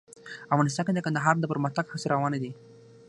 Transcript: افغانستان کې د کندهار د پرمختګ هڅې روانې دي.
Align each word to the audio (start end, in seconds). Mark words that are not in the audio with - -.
افغانستان 0.53 0.83
کې 0.85 0.93
د 0.95 0.99
کندهار 1.05 1.35
د 1.39 1.45
پرمختګ 1.51 1.85
هڅې 1.91 2.07
روانې 2.13 2.39
دي. 2.43 2.51